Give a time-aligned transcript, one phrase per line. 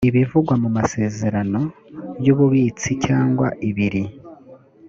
[0.09, 1.61] ibivugwa mu masezerano
[2.25, 4.03] y ububitsi cyangwa ibiri